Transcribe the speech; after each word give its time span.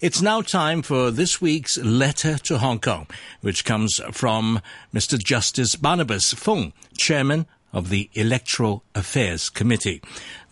It's 0.00 0.22
now 0.22 0.42
time 0.42 0.82
for 0.82 1.10
this 1.10 1.40
week's 1.40 1.76
Letter 1.76 2.38
to 2.44 2.58
Hong 2.58 2.78
Kong, 2.78 3.08
which 3.40 3.64
comes 3.64 4.00
from 4.12 4.60
Mr. 4.94 5.18
Justice 5.18 5.74
Barnabas 5.74 6.32
Fung, 6.34 6.72
Chairman 6.96 7.46
of 7.72 7.88
the 7.88 8.08
Electoral 8.12 8.84
Affairs 8.94 9.50
Committee. 9.50 10.00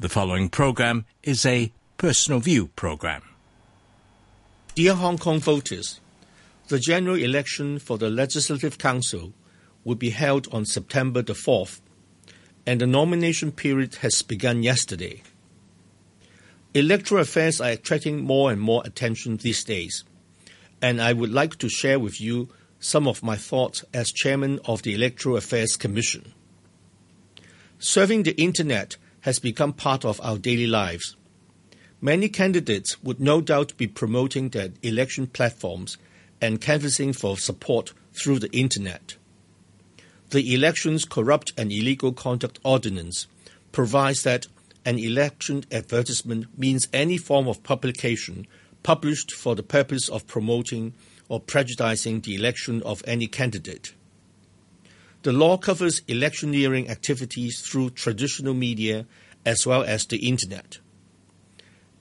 The 0.00 0.08
following 0.08 0.48
program 0.48 1.04
is 1.22 1.46
a 1.46 1.70
personal 1.96 2.40
view 2.40 2.70
program. 2.74 3.22
Dear 4.74 4.94
Hong 4.94 5.16
Kong 5.16 5.38
voters, 5.38 6.00
the 6.66 6.80
general 6.80 7.14
election 7.14 7.78
for 7.78 7.98
the 7.98 8.10
Legislative 8.10 8.78
Council 8.78 9.32
will 9.84 9.94
be 9.94 10.10
held 10.10 10.52
on 10.52 10.64
September 10.64 11.22
the 11.22 11.34
4th, 11.34 11.80
and 12.66 12.80
the 12.80 12.86
nomination 12.88 13.52
period 13.52 13.94
has 13.96 14.22
begun 14.22 14.64
yesterday. 14.64 15.22
Electoral 16.74 17.22
affairs 17.22 17.60
are 17.60 17.70
attracting 17.70 18.22
more 18.22 18.50
and 18.52 18.60
more 18.60 18.82
attention 18.84 19.36
these 19.36 19.64
days, 19.64 20.04
and 20.82 21.00
I 21.00 21.12
would 21.12 21.32
like 21.32 21.56
to 21.58 21.68
share 21.68 21.98
with 21.98 22.20
you 22.20 22.48
some 22.78 23.08
of 23.08 23.22
my 23.22 23.36
thoughts 23.36 23.84
as 23.94 24.12
chairman 24.12 24.60
of 24.66 24.82
the 24.82 24.94
Electoral 24.94 25.36
Affairs 25.36 25.76
Commission. 25.76 26.32
Serving 27.78 28.22
the 28.22 28.40
Internet 28.40 28.96
has 29.22 29.38
become 29.38 29.72
part 29.72 30.04
of 30.04 30.20
our 30.22 30.38
daily 30.38 30.66
lives. 30.66 31.16
Many 32.00 32.28
candidates 32.28 33.02
would 33.02 33.20
no 33.20 33.40
doubt 33.40 33.76
be 33.76 33.86
promoting 33.86 34.50
their 34.50 34.70
election 34.82 35.26
platforms 35.26 35.96
and 36.40 36.60
canvassing 36.60 37.12
for 37.12 37.38
support 37.38 37.92
through 38.12 38.38
the 38.38 38.52
Internet. 38.52 39.16
The 40.30 40.54
Elections 40.54 41.04
Corrupt 41.04 41.52
and 41.56 41.72
Illegal 41.72 42.12
Conduct 42.12 42.58
Ordinance 42.64 43.26
provides 43.72 44.22
that 44.24 44.46
an 44.86 45.00
election 45.00 45.64
advertisement 45.72 46.46
means 46.56 46.88
any 46.92 47.18
form 47.18 47.48
of 47.48 47.64
publication 47.64 48.46
published 48.84 49.32
for 49.32 49.56
the 49.56 49.62
purpose 49.64 50.08
of 50.08 50.28
promoting 50.28 50.94
or 51.28 51.40
prejudicing 51.40 52.20
the 52.20 52.36
election 52.36 52.82
of 52.84 53.02
any 53.04 53.26
candidate. 53.26 53.92
The 55.24 55.32
law 55.32 55.56
covers 55.56 56.02
electioneering 56.06 56.88
activities 56.88 57.60
through 57.60 57.90
traditional 57.90 58.54
media 58.54 59.06
as 59.44 59.66
well 59.66 59.82
as 59.82 60.06
the 60.06 60.28
Internet. 60.28 60.78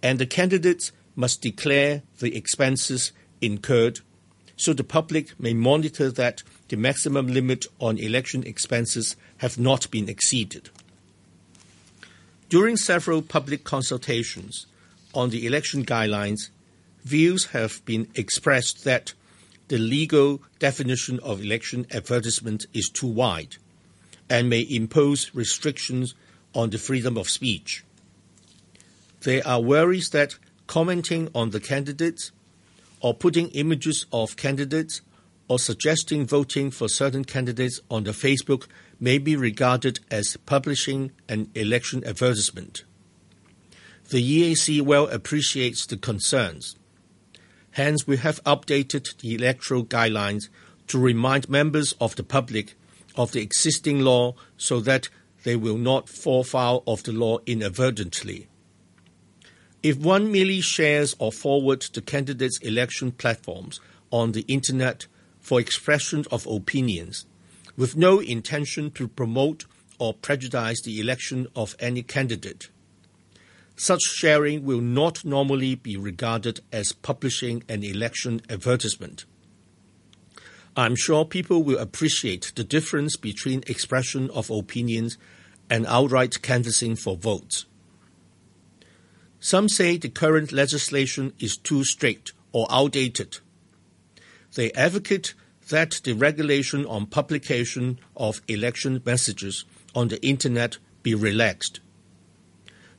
And 0.03 0.19
the 0.19 0.27
candidates 0.27 0.91
must 1.15 1.41
declare 1.41 2.03
the 2.19 2.37
expenses 2.37 3.13
incurred 3.41 4.01
so 4.57 4.73
the 4.73 4.83
public 4.83 5.37
may 5.39 5.53
monitor 5.53 6.11
that 6.11 6.43
the 6.69 6.77
maximum 6.77 7.27
limit 7.27 7.65
on 7.79 7.97
election 7.97 8.43
expenses 8.43 9.15
have 9.37 9.57
not 9.57 9.89
been 9.89 10.07
exceeded. 10.07 10.69
During 12.49 12.77
several 12.77 13.21
public 13.23 13.63
consultations 13.63 14.67
on 15.13 15.31
the 15.31 15.47
election 15.47 15.83
guidelines, 15.83 16.49
views 17.03 17.45
have 17.47 17.83
been 17.85 18.07
expressed 18.13 18.83
that 18.83 19.13
the 19.67 19.79
legal 19.79 20.41
definition 20.59 21.19
of 21.21 21.41
election 21.41 21.87
advertisement 21.91 22.67
is 22.71 22.89
too 22.89 23.07
wide 23.07 23.57
and 24.29 24.47
may 24.47 24.61
impose 24.61 25.33
restrictions 25.33 26.13
on 26.53 26.69
the 26.69 26.77
freedom 26.77 27.17
of 27.17 27.29
speech. 27.29 27.83
There 29.21 29.45
are 29.45 29.59
worries 29.59 30.11
that 30.11 30.35
commenting 30.67 31.29
on 31.33 31.49
the 31.49 31.59
candidates 31.59 32.31
or 33.01 33.15
putting 33.15 33.49
images 33.49 34.05
of 34.13 34.37
candidates 34.37 35.01
or 35.47 35.57
suggesting 35.57 36.27
voting 36.27 36.69
for 36.69 36.87
certain 36.87 37.23
candidates 37.23 37.79
on 37.89 38.03
the 38.03 38.11
Facebook 38.11 38.67
may 38.99 39.17
be 39.17 39.35
regarded 39.35 39.99
as 40.09 40.37
publishing 40.45 41.11
an 41.27 41.49
election 41.55 42.03
advertisement. 42.05 42.83
The 44.09 44.53
EAC 44.53 44.81
well 44.81 45.07
appreciates 45.07 45.85
the 45.85 45.97
concerns. 45.97 46.75
Hence, 47.71 48.07
we 48.07 48.17
have 48.17 48.43
updated 48.43 49.17
the 49.17 49.35
electoral 49.35 49.83
guidelines 49.83 50.49
to 50.87 50.99
remind 50.99 51.49
members 51.49 51.93
of 51.99 52.15
the 52.15 52.23
public 52.23 52.75
of 53.15 53.31
the 53.31 53.41
existing 53.41 54.01
law 54.01 54.35
so 54.57 54.79
that 54.81 55.09
they 55.43 55.55
will 55.55 55.77
not 55.77 56.09
fall 56.09 56.43
foul 56.43 56.83
of 56.87 57.03
the 57.03 57.11
law 57.11 57.39
inadvertently. 57.45 58.47
If 59.83 59.97
one 59.97 60.31
merely 60.31 60.61
shares 60.61 61.15
or 61.19 61.31
forwards 61.31 61.89
the 61.89 62.01
candidates' 62.01 62.57
election 62.59 63.11
platforms 63.11 63.79
on 64.09 64.31
the 64.31 64.41
Internet 64.47 65.07
for 65.39 65.59
expression 65.59 66.25
of 66.31 66.47
opinions, 66.47 67.25
with 67.77 67.95
no 67.95 68.19
intention 68.19 68.91
to 68.91 69.07
promote 69.07 69.65
or 69.99 70.13
prejudice 70.13 70.81
the 70.81 70.99
election 70.99 71.47
of 71.55 71.75
any 71.79 72.03
candidate. 72.03 72.69
Such 73.75 74.01
sharing 74.01 74.63
will 74.63 74.81
not 74.81 75.25
normally 75.25 75.75
be 75.75 75.97
regarded 75.97 76.61
as 76.71 76.93
publishing 76.93 77.63
an 77.67 77.83
election 77.83 78.41
advertisement. 78.49 79.25
I'm 80.77 80.95
sure 80.95 81.25
people 81.25 81.63
will 81.63 81.77
appreciate 81.77 82.51
the 82.55 82.63
difference 82.63 83.15
between 83.15 83.63
expression 83.67 84.29
of 84.31 84.49
opinions 84.49 85.17
and 85.69 85.85
outright 85.87 86.41
canvassing 86.41 86.95
for 86.95 87.15
votes. 87.15 87.65
Some 89.39 89.69
say 89.69 89.97
the 89.97 90.09
current 90.09 90.51
legislation 90.51 91.33
is 91.39 91.57
too 91.57 91.83
strict 91.83 92.33
or 92.51 92.67
outdated. 92.69 93.39
They 94.55 94.71
advocate 94.71 95.33
that 95.69 96.01
the 96.03 96.13
regulation 96.13 96.85
on 96.85 97.07
publication 97.07 97.99
of 98.15 98.41
election 98.47 99.01
messages 99.05 99.65
on 99.95 100.09
the 100.09 100.23
Internet 100.25 100.77
be 101.03 101.15
relaxed. 101.15 101.79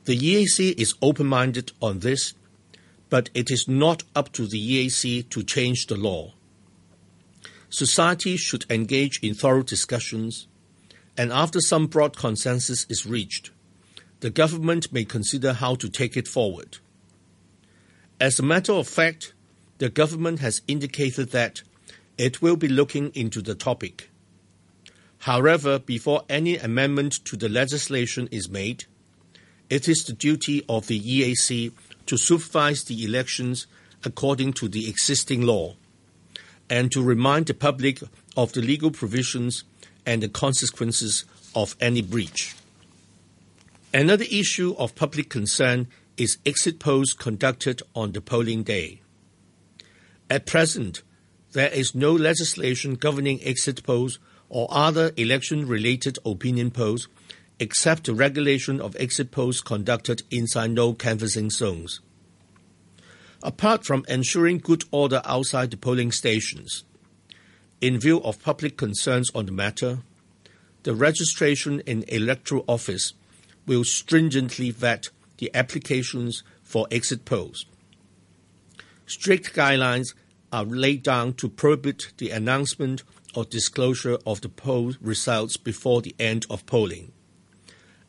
The 0.05 0.17
EAC 0.17 0.79
is 0.79 0.95
open 1.01 1.27
minded 1.27 1.71
on 1.81 1.99
this, 1.99 2.33
but 3.09 3.29
it 3.33 3.51
is 3.51 3.67
not 3.67 4.03
up 4.15 4.31
to 4.33 4.47
the 4.47 4.57
EAC 4.87 5.29
to 5.29 5.43
change 5.43 5.87
the 5.87 5.97
law. 5.97 6.33
Society 7.69 8.37
should 8.37 8.65
engage 8.69 9.19
in 9.21 9.33
thorough 9.33 9.63
discussions, 9.63 10.47
and 11.17 11.31
after 11.31 11.59
some 11.59 11.87
broad 11.87 12.15
consensus 12.15 12.85
is 12.89 13.05
reached, 13.05 13.51
the 14.21 14.29
government 14.29 14.91
may 14.91 15.03
consider 15.03 15.53
how 15.53 15.75
to 15.75 15.89
take 15.89 16.15
it 16.17 16.27
forward. 16.27 16.77
As 18.19 18.39
a 18.39 18.43
matter 18.43 18.73
of 18.73 18.87
fact, 18.87 19.33
the 19.77 19.89
government 19.89 20.39
has 20.39 20.61
indicated 20.67 21.31
that 21.31 21.61
it 22.17 22.41
will 22.41 22.55
be 22.55 22.67
looking 22.67 23.09
into 23.13 23.41
the 23.41 23.55
topic. 23.55 24.09
However, 25.19 25.79
before 25.79 26.23
any 26.29 26.57
amendment 26.57 27.25
to 27.25 27.35
the 27.35 27.49
legislation 27.49 28.27
is 28.31 28.49
made, 28.49 28.85
it 29.69 29.87
is 29.87 30.03
the 30.03 30.13
duty 30.13 30.63
of 30.69 30.87
the 30.87 30.99
EAC 30.99 31.71
to 32.05 32.17
supervise 32.17 32.83
the 32.83 33.03
elections 33.03 33.67
according 34.03 34.53
to 34.53 34.67
the 34.67 34.89
existing 34.89 35.41
law 35.41 35.75
and 36.69 36.91
to 36.91 37.03
remind 37.03 37.47
the 37.47 37.53
public 37.53 38.01
of 38.35 38.53
the 38.53 38.61
legal 38.61 38.91
provisions 38.91 39.63
and 40.05 40.23
the 40.23 40.29
consequences 40.29 41.25
of 41.55 41.75
any 41.81 42.01
breach. 42.01 42.55
Another 43.93 44.25
issue 44.29 44.75
of 44.77 44.95
public 44.95 45.29
concern 45.29 45.87
is 46.17 46.37
exit 46.45 46.79
polls 46.79 47.13
conducted 47.13 47.81
on 47.95 48.11
the 48.11 48.21
polling 48.21 48.63
day. 48.63 49.01
At 50.29 50.45
present, 50.45 51.01
there 51.57 51.73
is 51.73 51.95
no 51.95 52.13
legislation 52.13 52.93
governing 52.93 53.43
exit 53.43 53.81
polls 53.81 54.19
or 54.47 54.67
other 54.69 55.11
election 55.17 55.67
related 55.67 56.19
opinion 56.23 56.69
polls 56.69 57.07
except 57.59 58.03
the 58.03 58.13
regulation 58.13 58.79
of 58.79 58.95
exit 58.99 59.31
polls 59.31 59.59
conducted 59.59 60.21
inside 60.29 60.69
no 60.69 60.93
canvassing 60.93 61.49
zones. 61.49 61.99
Apart 63.41 63.83
from 63.87 64.05
ensuring 64.07 64.59
good 64.59 64.83
order 64.91 65.19
outside 65.25 65.71
the 65.71 65.77
polling 65.77 66.11
stations, 66.11 66.83
in 67.81 67.99
view 67.99 68.21
of 68.21 68.39
public 68.43 68.77
concerns 68.77 69.31
on 69.33 69.47
the 69.47 69.51
matter, 69.51 69.97
the 70.83 70.93
registration 70.93 71.81
and 71.87 72.05
electoral 72.07 72.65
office 72.67 73.13
will 73.65 73.83
stringently 73.83 74.69
vet 74.69 75.09
the 75.39 75.49
applications 75.55 76.43
for 76.61 76.85
exit 76.91 77.25
polls. 77.25 77.65
Strict 79.07 79.55
guidelines 79.55 80.13
are 80.51 80.63
laid 80.63 81.03
down 81.03 81.33
to 81.33 81.49
prohibit 81.49 82.13
the 82.17 82.29
announcement 82.29 83.03
or 83.35 83.45
disclosure 83.45 84.17
of 84.25 84.41
the 84.41 84.49
poll 84.49 84.93
results 85.01 85.57
before 85.57 86.01
the 86.01 86.15
end 86.19 86.45
of 86.49 86.65
polling, 86.65 87.11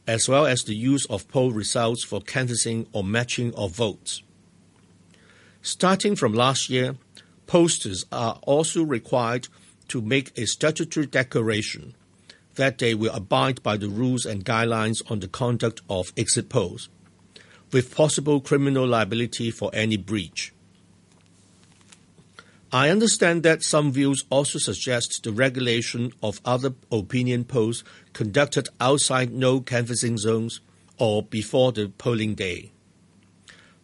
as 0.06 0.28
well 0.28 0.46
as 0.46 0.64
the 0.64 0.74
use 0.74 1.04
of 1.06 1.28
poll 1.28 1.52
results 1.52 2.04
for 2.04 2.20
canvassing 2.20 2.86
or 2.92 3.04
matching 3.04 3.54
of 3.54 3.72
votes. 3.72 4.22
Starting 5.62 6.16
from 6.16 6.32
last 6.32 6.70
year, 6.70 6.96
posters 7.46 8.06
are 8.12 8.38
also 8.42 8.82
required 8.82 9.48
to 9.88 10.00
make 10.00 10.36
a 10.38 10.46
statutory 10.46 11.06
declaration 11.06 11.94
that 12.54 12.78
they 12.78 12.94
will 12.94 13.14
abide 13.14 13.62
by 13.62 13.76
the 13.76 13.88
rules 13.88 14.26
and 14.26 14.44
guidelines 14.44 15.02
on 15.10 15.20
the 15.20 15.28
conduct 15.28 15.80
of 15.88 16.12
exit 16.16 16.48
polls, 16.48 16.88
with 17.72 17.94
possible 17.94 18.40
criminal 18.40 18.86
liability 18.86 19.50
for 19.50 19.70
any 19.72 19.96
breach. 19.96 20.52
I 22.70 22.90
understand 22.90 23.44
that 23.44 23.62
some 23.62 23.92
views 23.92 24.24
also 24.28 24.58
suggest 24.58 25.22
the 25.22 25.32
regulation 25.32 26.12
of 26.22 26.40
other 26.44 26.74
opinion 26.92 27.44
polls 27.44 27.82
conducted 28.12 28.68
outside 28.78 29.32
no 29.32 29.60
canvassing 29.60 30.18
zones 30.18 30.60
or 30.98 31.22
before 31.22 31.72
the 31.72 31.88
polling 31.88 32.34
day. 32.34 32.72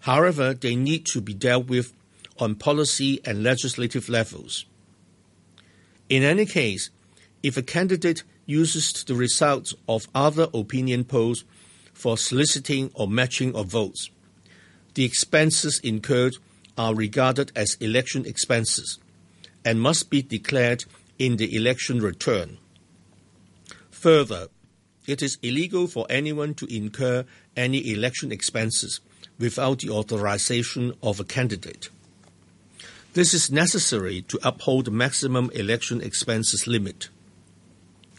However, 0.00 0.52
they 0.52 0.76
need 0.76 1.06
to 1.06 1.22
be 1.22 1.32
dealt 1.32 1.66
with 1.66 1.94
on 2.38 2.56
policy 2.56 3.20
and 3.24 3.42
legislative 3.42 4.10
levels. 4.10 4.66
In 6.10 6.22
any 6.22 6.44
case, 6.44 6.90
if 7.42 7.56
a 7.56 7.62
candidate 7.62 8.22
uses 8.44 9.04
the 9.04 9.14
results 9.14 9.74
of 9.88 10.08
other 10.14 10.48
opinion 10.52 11.04
polls 11.04 11.44
for 11.94 12.18
soliciting 12.18 12.90
or 12.92 13.08
matching 13.08 13.54
of 13.56 13.68
votes, 13.68 14.10
the 14.92 15.04
expenses 15.04 15.80
incurred 15.82 16.36
are 16.76 16.94
regarded 16.94 17.52
as 17.54 17.76
election 17.80 18.26
expenses 18.26 18.98
and 19.64 19.80
must 19.80 20.10
be 20.10 20.22
declared 20.22 20.84
in 21.18 21.36
the 21.36 21.54
election 21.54 22.00
return. 22.00 22.58
Further, 23.90 24.48
it 25.06 25.22
is 25.22 25.38
illegal 25.42 25.86
for 25.86 26.06
anyone 26.10 26.54
to 26.54 26.74
incur 26.74 27.24
any 27.56 27.92
election 27.92 28.32
expenses 28.32 29.00
without 29.38 29.80
the 29.80 29.90
authorization 29.90 30.94
of 31.02 31.20
a 31.20 31.24
candidate. 31.24 31.88
This 33.14 33.32
is 33.32 33.50
necessary 33.50 34.22
to 34.22 34.40
uphold 34.42 34.86
the 34.86 34.90
maximum 34.90 35.50
election 35.54 36.00
expenses 36.00 36.66
limit. 36.66 37.08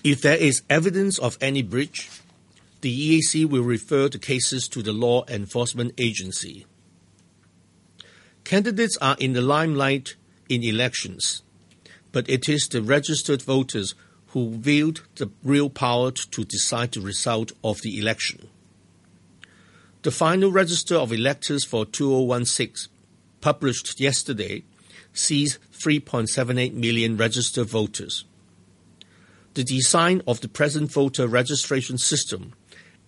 If 0.04 0.22
there 0.22 0.38
is 0.38 0.62
evidence 0.70 1.18
of 1.18 1.38
any 1.42 1.62
breach, 1.64 2.10
the 2.82 3.20
EAC 3.20 3.50
will 3.50 3.64
refer 3.64 4.08
the 4.08 4.20
cases 4.20 4.68
to 4.70 4.82
the 4.82 4.94
law 4.94 5.26
enforcement 5.28 5.94
agency. 5.98 6.66
Candidates 8.46 8.96
are 8.98 9.18
in 9.20 9.34
the 9.34 9.42
limelight 9.42 10.16
in 10.48 10.64
elections, 10.64 11.42
but 12.12 12.30
it 12.30 12.48
is 12.48 12.68
the 12.68 12.84
registered 12.84 13.42
voters 13.42 13.96
who 14.28 14.46
wield 14.46 15.02
the 15.16 15.32
real 15.44 15.68
power 15.68 16.12
to 16.12 16.46
decide 16.46 16.92
the 16.92 17.02
result 17.02 17.54
of 17.64 17.82
the 17.82 17.98
election. 18.00 18.48
The 20.04 20.12
final 20.12 20.52
register 20.52 20.96
of 20.96 21.12
electors 21.12 21.66
for 21.66 21.88
2016, 21.88 22.92
published 23.42 24.00
yesterday, 24.00 24.64
sees 25.12 25.58
3.78 25.74 26.74
million 26.74 27.18
registered 27.18 27.68
voters. 27.68 28.26
The 29.56 29.64
design 29.64 30.22
of 30.28 30.42
the 30.42 30.50
present 30.50 30.92
voter 30.92 31.28
registration 31.28 31.98
system 31.98 32.54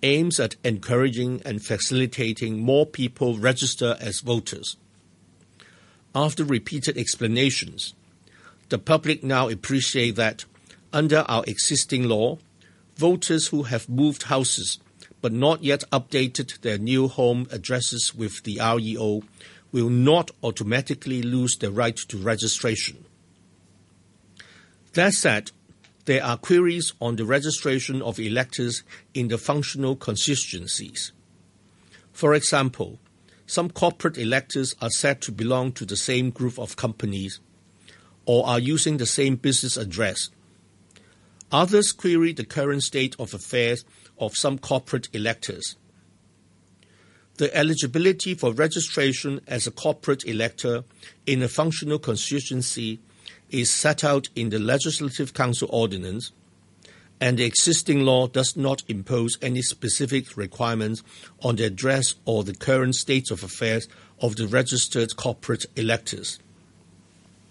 aims 0.02 0.40
at 0.40 0.56
encouraging 0.64 1.44
and 1.46 1.64
facilitating 1.64 2.58
more 2.58 2.88
people 2.88 3.38
register 3.38 3.96
as 4.00 4.22
voters. 4.22 4.78
After 6.18 6.44
repeated 6.44 6.98
explanations, 6.98 7.94
the 8.70 8.80
public 8.80 9.24
now 9.24 9.50
appreciate 9.50 10.16
that 10.16 10.46
under 10.92 11.20
our 11.28 11.44
existing 11.46 12.06
law, 12.06 12.40
voters 12.96 13.50
who 13.50 13.64
have 13.64 13.88
moved 13.88 14.24
houses 14.24 14.80
but 15.22 15.32
not 15.32 15.64
yet 15.64 15.84
updated 15.92 16.60
their 16.62 16.80
new 16.80 17.08
home 17.08 17.46
addresses 17.52 18.16
with 18.16 18.42
the 18.46 18.58
REO 18.60 19.22
will 19.72 19.92
not 19.92 20.32
automatically 20.42 21.22
lose 21.22 21.56
their 21.58 21.70
right 21.70 21.96
to 21.96 22.18
registration. 22.18 23.06
That 24.94 25.14
said, 25.14 25.52
there 26.06 26.24
are 26.24 26.38
queries 26.38 26.94
on 27.00 27.18
the 27.18 27.26
registration 27.26 28.02
of 28.02 28.20
electors 28.20 28.82
in 29.14 29.28
the 29.28 29.38
functional 29.38 29.96
constituencies. 29.96 31.12
For 32.12 32.34
example, 32.34 32.98
some 33.48 33.72
corporate 33.72 34.20
electors 34.20 34.76
are 34.82 34.92
said 34.92 35.22
to 35.22 35.32
belong 35.32 35.72
to 35.72 35.86
the 35.86 35.98
same 35.98 36.30
group 36.30 36.60
of 36.60 36.76
companies 36.76 37.40
or 38.26 38.46
are 38.46 38.60
using 38.60 38.98
the 38.98 39.06
same 39.06 39.36
business 39.36 39.78
address 39.78 40.30
Others 41.52 41.94
query 41.94 42.34
the 42.34 42.44
current 42.44 42.84
state 42.84 43.16
of 43.18 43.34
affairs 43.34 43.86
of 44.18 44.36
some 44.36 44.58
corporate 44.58 45.08
electors. 45.14 45.78
The 47.38 47.56
eligibility 47.56 48.34
for 48.34 48.52
registration 48.52 49.40
as 49.48 49.66
a 49.66 49.72
corporate 49.72 50.26
elector 50.26 50.84
in 51.26 51.42
a 51.42 51.48
functional 51.48 52.00
constituency 52.00 53.00
is 53.50 53.70
set 53.70 54.04
out 54.04 54.28
in 54.36 54.50
the 54.50 54.60
Legislative 54.60 55.34
Council 55.34 55.70
Ordinance, 55.72 56.34
and 57.20 57.38
the 57.38 57.46
existing 57.46 58.02
law 58.02 58.28
does 58.28 58.56
not 58.56 58.84
impose 58.88 59.38
any 59.42 59.62
specific 59.62 60.38
requirements 60.38 61.02
on 61.42 61.56
the 61.56 61.66
address 61.66 62.16
or 62.26 62.44
the 62.44 62.56
current 62.56 62.96
state 62.96 63.32
of 63.32 63.44
affairs 63.44 63.88
of 64.22 64.36
the 64.36 64.48
registered 64.48 65.16
corporate 65.16 65.66
electors. 65.76 66.40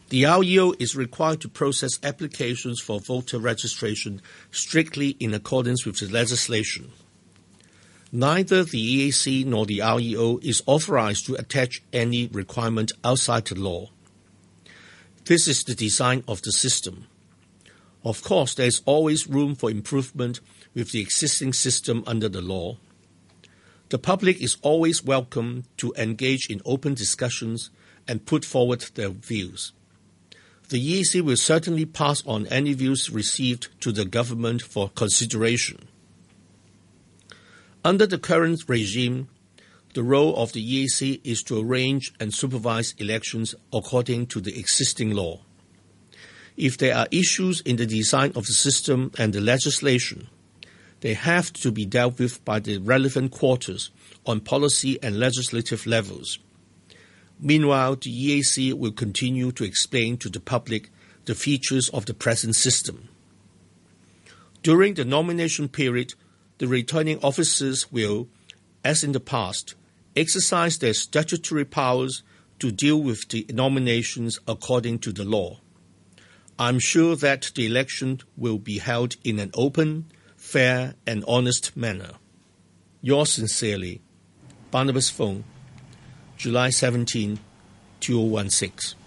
The 0.08 0.24
REO 0.24 0.72
is 0.78 0.94
required 0.94 1.40
to 1.40 1.48
process 1.48 1.98
applications 2.04 2.80
for 2.80 3.00
voter 3.00 3.40
registration 3.40 4.22
strictly 4.52 5.16
in 5.18 5.34
accordance 5.34 5.84
with 5.84 5.98
the 5.98 6.08
legislation. 6.08 6.92
Neither 8.12 8.62
the 8.62 9.10
EAC 9.10 9.44
nor 9.44 9.66
the 9.66 9.80
REO 9.80 10.38
is 10.38 10.62
authorized 10.66 11.26
to 11.26 11.34
attach 11.34 11.82
any 11.92 12.28
requirement 12.28 12.92
outside 13.02 13.46
the 13.46 13.56
law. 13.56 13.90
This 15.24 15.48
is 15.48 15.64
the 15.64 15.74
design 15.74 16.22
of 16.28 16.40
the 16.42 16.52
system. 16.52 17.08
Of 18.06 18.22
course, 18.22 18.54
there 18.54 18.68
is 18.68 18.82
always 18.84 19.26
room 19.26 19.56
for 19.56 19.68
improvement 19.68 20.38
with 20.74 20.92
the 20.92 21.00
existing 21.00 21.54
system 21.54 22.04
under 22.06 22.28
the 22.28 22.40
law. 22.40 22.76
The 23.88 23.98
public 23.98 24.40
is 24.40 24.58
always 24.62 25.02
welcome 25.02 25.64
to 25.78 25.92
engage 25.98 26.48
in 26.48 26.62
open 26.64 26.94
discussions 26.94 27.70
and 28.06 28.24
put 28.24 28.44
forward 28.44 28.82
their 28.94 29.08
views. 29.08 29.72
The 30.68 30.78
EAC 30.78 31.20
will 31.20 31.36
certainly 31.36 31.84
pass 31.84 32.24
on 32.24 32.46
any 32.46 32.74
views 32.74 33.10
received 33.10 33.70
to 33.80 33.90
the 33.90 34.04
government 34.04 34.62
for 34.62 34.88
consideration. 34.90 35.88
Under 37.84 38.06
the 38.06 38.18
current 38.18 38.62
regime, 38.68 39.26
the 39.94 40.04
role 40.04 40.36
of 40.36 40.52
the 40.52 40.62
EAC 40.62 41.22
is 41.24 41.42
to 41.42 41.60
arrange 41.60 42.12
and 42.20 42.32
supervise 42.32 42.94
elections 42.98 43.56
according 43.72 44.28
to 44.28 44.40
the 44.40 44.56
existing 44.56 45.10
law. 45.10 45.40
If 46.56 46.78
there 46.78 46.96
are 46.96 47.08
issues 47.10 47.60
in 47.60 47.76
the 47.76 47.86
design 47.86 48.32
of 48.34 48.46
the 48.46 48.52
system 48.52 49.12
and 49.18 49.32
the 49.32 49.40
legislation, 49.40 50.28
they 51.00 51.12
have 51.12 51.52
to 51.54 51.70
be 51.70 51.84
dealt 51.84 52.18
with 52.18 52.42
by 52.44 52.60
the 52.60 52.78
relevant 52.78 53.32
quarters 53.32 53.90
on 54.24 54.40
policy 54.40 54.98
and 55.02 55.18
legislative 55.18 55.86
levels. 55.86 56.38
Meanwhile, 57.38 57.96
the 57.96 58.10
EAC 58.10 58.72
will 58.72 58.92
continue 58.92 59.52
to 59.52 59.64
explain 59.64 60.16
to 60.18 60.30
the 60.30 60.40
public 60.40 60.90
the 61.26 61.34
features 61.34 61.90
of 61.90 62.06
the 62.06 62.14
present 62.14 62.56
system. 62.56 63.10
During 64.62 64.94
the 64.94 65.04
nomination 65.04 65.68
period, 65.68 66.14
the 66.58 66.66
returning 66.66 67.22
officers 67.22 67.92
will, 67.92 68.28
as 68.82 69.04
in 69.04 69.12
the 69.12 69.20
past, 69.20 69.74
exercise 70.16 70.78
their 70.78 70.94
statutory 70.94 71.66
powers 71.66 72.22
to 72.58 72.72
deal 72.72 73.00
with 73.00 73.28
the 73.28 73.44
nominations 73.52 74.40
according 74.48 75.00
to 75.00 75.12
the 75.12 75.24
law. 75.24 75.60
I'm 76.58 76.78
sure 76.78 77.16
that 77.16 77.50
the 77.54 77.66
election 77.66 78.20
will 78.36 78.58
be 78.58 78.78
held 78.78 79.16
in 79.22 79.38
an 79.38 79.50
open, 79.52 80.06
fair, 80.36 80.94
and 81.06 81.22
honest 81.28 81.76
manner. 81.76 82.12
Yours 83.02 83.32
sincerely, 83.32 84.00
Barnabas 84.70 85.10
Fung, 85.10 85.44
July 86.38 86.70
17, 86.70 87.38
2016. 88.00 88.98